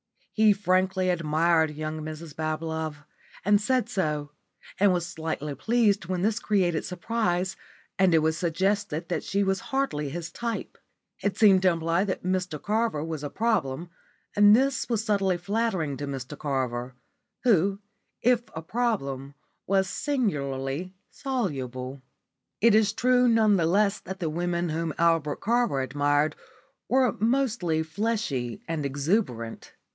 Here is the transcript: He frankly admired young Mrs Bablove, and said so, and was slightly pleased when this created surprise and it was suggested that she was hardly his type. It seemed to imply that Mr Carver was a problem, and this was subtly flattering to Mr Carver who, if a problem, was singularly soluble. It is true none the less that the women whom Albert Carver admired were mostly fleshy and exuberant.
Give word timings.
He 0.33 0.53
frankly 0.53 1.11
admired 1.11 1.69
young 1.75 2.01
Mrs 2.01 2.33
Bablove, 2.33 3.05
and 3.45 3.61
said 3.61 3.87
so, 3.87 4.31
and 4.79 4.91
was 4.91 5.05
slightly 5.05 5.53
pleased 5.53 6.07
when 6.07 6.23
this 6.23 6.39
created 6.39 6.83
surprise 6.83 7.55
and 7.99 8.15
it 8.15 8.19
was 8.19 8.35
suggested 8.35 9.09
that 9.09 9.23
she 9.23 9.43
was 9.43 9.59
hardly 9.59 10.09
his 10.09 10.31
type. 10.31 10.79
It 11.21 11.37
seemed 11.37 11.61
to 11.61 11.69
imply 11.69 12.03
that 12.05 12.23
Mr 12.23 12.59
Carver 12.59 13.03
was 13.03 13.23
a 13.23 13.29
problem, 13.29 13.91
and 14.35 14.55
this 14.55 14.89
was 14.89 15.03
subtly 15.03 15.37
flattering 15.37 15.95
to 15.97 16.07
Mr 16.07 16.35
Carver 16.35 16.95
who, 17.43 17.79
if 18.23 18.41
a 18.55 18.63
problem, 18.63 19.35
was 19.67 19.87
singularly 19.87 20.95
soluble. 21.11 22.01
It 22.59 22.73
is 22.73 22.91
true 22.93 23.27
none 23.27 23.57
the 23.57 23.67
less 23.67 23.99
that 23.99 24.19
the 24.19 24.31
women 24.31 24.69
whom 24.69 24.95
Albert 24.97 25.41
Carver 25.41 25.81
admired 25.81 26.35
were 26.89 27.11
mostly 27.19 27.83
fleshy 27.83 28.63
and 28.67 28.83
exuberant. 28.83 29.75